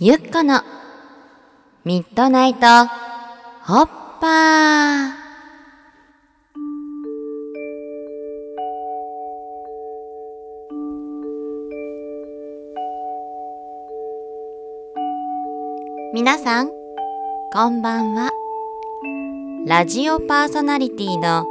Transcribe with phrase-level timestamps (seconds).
[0.00, 0.62] ゆっこの
[1.84, 3.86] ミッドナイトホッ
[4.20, 5.10] パー。
[16.14, 16.70] 皆さん
[17.52, 18.30] こんばんは。
[19.66, 21.44] ラジオパーソナリティの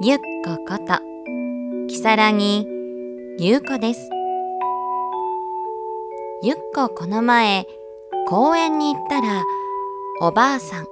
[0.00, 0.98] ゆっここと
[1.86, 2.66] きさらぎ
[3.38, 4.10] ゆうこです。
[6.42, 7.68] ゆっここの前
[8.32, 9.44] 公園に行ったら
[10.22, 10.86] おばあさん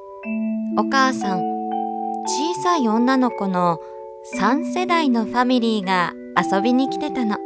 [0.76, 1.38] お母さん
[2.26, 3.78] 小さい女の子の
[4.38, 7.38] 3世代のファミリーが遊びに来てたの。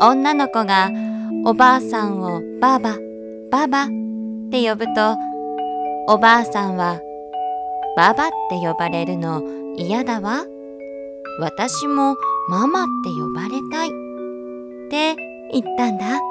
[0.00, 0.90] 女の子が
[1.44, 2.96] おばあさんをばあば
[3.50, 3.88] ばばっ
[4.50, 5.18] て呼ぶと
[6.08, 7.02] おばあさんは
[7.98, 9.42] ばばって呼ばれるの
[9.76, 10.46] 嫌だわ。
[11.38, 12.16] 私も
[12.48, 13.92] ママって呼ばれたいっ
[14.88, 15.16] て
[15.52, 16.29] 言ったんだ。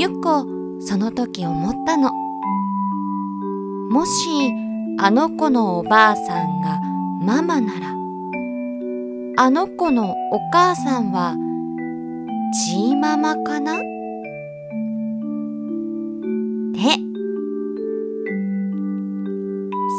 [0.00, 0.46] ゆっこ
[0.78, 2.12] その時思ったの。
[3.90, 4.30] もし
[5.00, 6.78] あの子のおばあさんが
[7.20, 7.88] ママなら
[9.38, 11.34] あの子のお母さんは
[12.64, 13.72] チーママかな？
[13.72, 13.82] って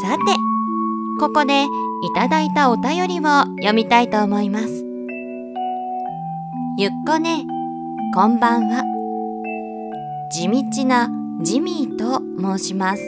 [0.02, 0.24] さて
[1.20, 1.68] ここでい
[2.16, 4.86] ただいたお便りを読みたいと思います。
[6.78, 7.46] ゆっこね
[8.16, 8.99] こんばんは。
[10.32, 11.10] 地道な
[11.42, 13.02] ジミーと申します。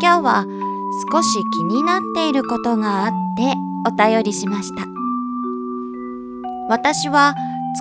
[0.00, 0.46] 今日は
[1.12, 3.52] 少し気になっていることがあって
[3.86, 4.86] お便りしました。
[6.70, 7.34] 私は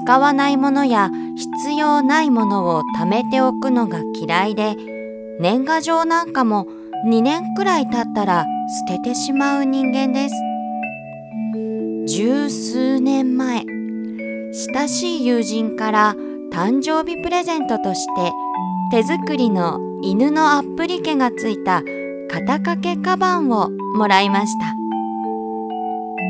[0.03, 4.75] 使わないものや必要ないものを貯めておくのが嫌いで
[5.39, 6.67] 年賀状なんかも
[7.05, 8.45] 2年くらい経ったら
[8.89, 10.35] 捨ててしまう人間です。
[12.07, 13.63] 十数年前
[14.75, 16.15] 親しい友人から
[16.51, 18.31] 誕生日プレゼントとして
[18.91, 21.83] 手作りの犬のアップリケがついた
[22.29, 24.79] 肩掛けカバンをもらいました。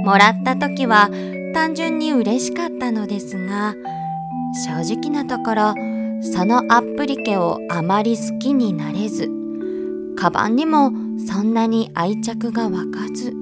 [0.03, 1.09] もらった時は
[1.53, 3.75] 単純に嬉しかったのですが
[4.65, 5.73] 正直なところ
[6.21, 9.29] そのアップリケをあまり好きになれず
[10.17, 10.91] カバンにも
[11.27, 13.33] そんなに愛着が湧かず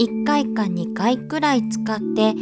[0.00, 2.34] 1回か2回くらい使って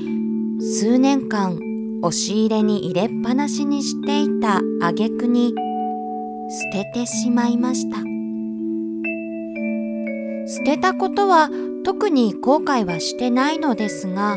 [0.60, 1.58] 数年間
[2.02, 5.54] 押し入れに入れっぱなしにしていた挙句に
[6.72, 7.98] 捨ててしまいました。
[10.46, 11.48] 捨てたことは
[11.84, 14.36] 特に後悔はしてないのですが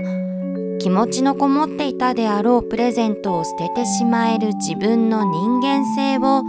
[0.80, 6.44] 気持ちのこもっていたであろうプレゼントを捨ててしまえる自分の人間性を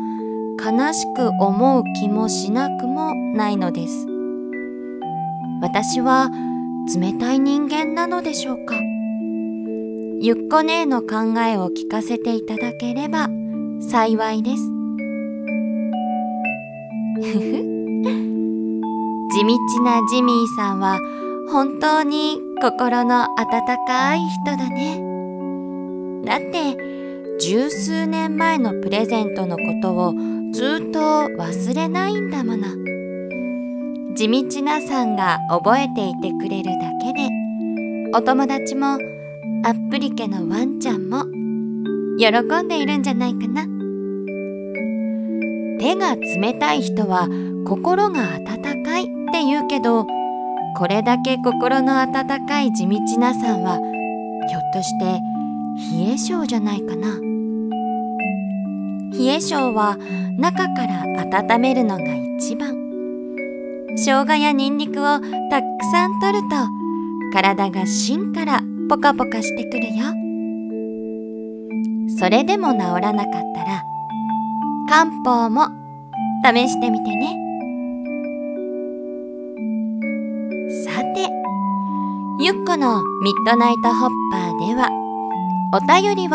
[0.62, 4.06] 悲しく思う気もしなくもないのです。
[5.62, 6.30] 私は
[6.94, 8.74] 冷たい人間なのでしょうか？
[10.20, 13.28] ゆっこ姉の考えを聞かせていただければ
[13.80, 14.62] 幸いです。
[19.32, 20.98] 地道なジミーさんは
[21.50, 25.00] 本当に心の温かい人だね。
[26.24, 26.76] だって
[27.40, 30.14] 十数年前のプレゼントのことを
[30.52, 32.68] ずっと忘れないんだもの。
[34.14, 37.28] 地道なさんが覚えていてくれるだけで
[38.14, 38.98] お友達も
[39.66, 41.24] アップリケのワンちゃんも
[42.18, 42.28] 喜
[42.62, 43.62] んでいるんじゃないかな。
[45.80, 47.26] 手が冷たい人は
[47.66, 50.06] 心が温かいって言うけど
[50.76, 55.22] これだけ心の温かい地道なさんはひょっとして
[55.96, 57.18] 冷え性じゃないかな。
[59.18, 59.96] 冷え性は
[60.36, 61.04] 中から
[61.40, 62.04] 温めるのが
[62.36, 62.76] 一番。
[63.96, 65.20] 生姜やニンニクを
[65.50, 66.56] たくさん取ると
[67.32, 70.04] 体が芯からポカポカしてくるよ。
[72.18, 73.82] それでも治らなかったら
[74.88, 75.68] 漢方も
[76.44, 77.40] 試してみてね。
[80.84, 81.28] さて
[82.40, 84.90] ゆっこのミッドナイトホッパーでは
[85.72, 86.30] お便りを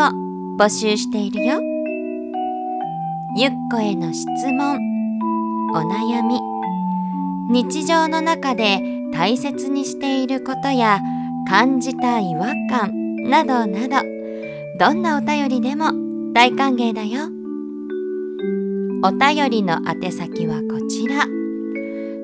[0.58, 1.60] 募集しているよ。
[3.36, 4.76] ゆっこへの質問
[5.72, 6.40] お悩み
[7.48, 8.80] 日常の中で
[9.12, 11.00] 大切にしていることや
[11.50, 12.92] 感じた違和感
[13.28, 13.96] などなど
[14.78, 15.86] どんなお便りでも
[16.32, 17.24] 大歓迎だよ。
[19.02, 21.26] お便りの宛先はこちら。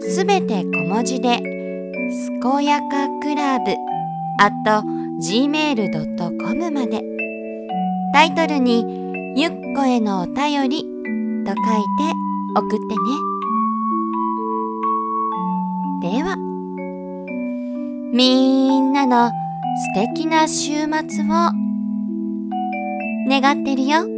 [0.08, 1.43] すべて小文字で
[2.14, 3.73] 「すこやかクラブ」
[4.38, 4.52] at
[5.20, 7.02] gmail.com まで。
[8.14, 8.84] タイトルに
[9.37, 10.84] 「ゆっこへのお便り」
[11.44, 12.14] と書いて
[12.55, 12.87] 送って
[16.11, 16.17] ね。
[16.17, 16.45] では。
[18.17, 21.53] みんなの素敵な週末を
[23.29, 24.16] 願ってるよ。